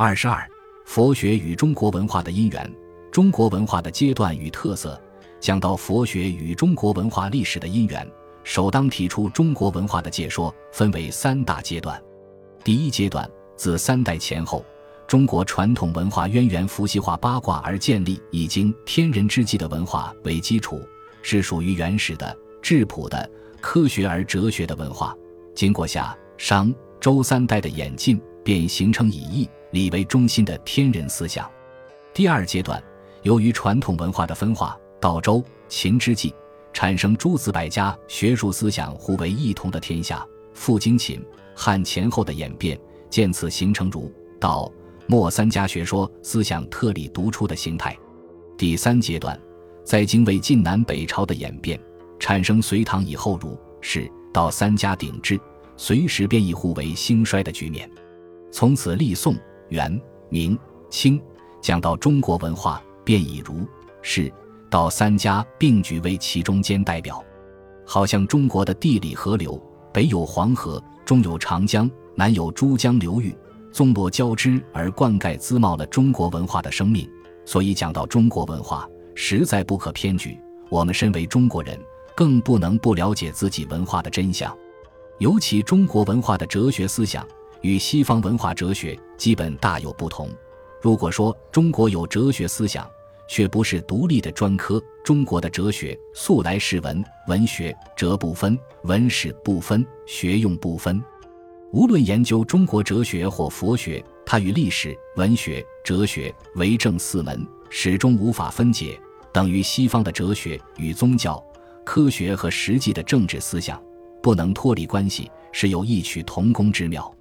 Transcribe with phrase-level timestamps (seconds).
[0.00, 0.48] 二十二，
[0.84, 2.72] 佛学与中国文化的因缘，
[3.10, 4.96] 中国文化的阶段与特色。
[5.40, 8.08] 讲到佛学与中国文化历史的因缘，
[8.44, 12.00] 首当提出中国文化的解说，分为三大阶段。
[12.62, 14.64] 第一阶段，自三代前后，
[15.08, 20.80] 中国传统文化渊源伏羲化八卦而建立，以经天人之际的文化为基础，
[21.22, 23.28] 是属于原始的、质朴的、
[23.60, 25.12] 科学而哲学的文化。
[25.56, 31.50] 经过夏、商、周三代的演进，便形成以易、礼为中心的天人思想。
[32.12, 32.82] 第二阶段，
[33.22, 34.78] 由于传统文化的分化。
[35.00, 36.34] 到周、秦之际，
[36.72, 40.26] 产生诸子百家学术思想互为异同的天下。
[40.54, 41.24] 复经秦、
[41.54, 42.76] 汉前后的演变，
[43.08, 44.68] 渐次形成儒、道、
[45.06, 47.96] 墨三家学说思想特立独出的形态。
[48.56, 49.40] 第三阶段，
[49.84, 51.78] 在经魏晋南北朝的演变，
[52.18, 55.38] 产生隋唐以后儒、释、道三家鼎峙，
[55.76, 57.88] 随时变异互为兴衰的局面。
[58.50, 59.36] 从此历宋、
[59.68, 60.58] 元、明、
[60.90, 61.20] 清，
[61.60, 63.66] 讲到中国文化，便以儒、
[64.02, 64.32] 释。
[64.70, 67.24] 到三家并举为其中间代表，
[67.86, 69.58] 好像中国的地理河流，
[69.92, 73.34] 北有黄河，中有长江，南有珠江流域，
[73.72, 77.08] 纵落交织而灌溉滋茂了中国文化的生命。
[77.46, 80.38] 所以讲到中国文化，实在不可偏举。
[80.68, 81.80] 我们身为中国人，
[82.14, 84.54] 更不能不了解自己文化的真相。
[85.16, 87.26] 尤其中国文化的哲学思想
[87.62, 90.30] 与西方文化哲学基本大有不同。
[90.80, 92.88] 如果说中国有哲学思想，
[93.28, 94.82] 却不是独立的专科。
[95.04, 101.02] 中国的哲学素来是文文学哲不分，文史不分，学用不分。
[101.72, 108.98] 无论研究中国哲学或佛学，它与历史、文学、哲学为政四门，始终无法分解，
[109.32, 111.42] 等于西方的哲学与宗教、
[111.84, 113.82] 科学和实际的政治思想
[114.22, 117.14] 不能脱离关系，是有异曲同工之妙。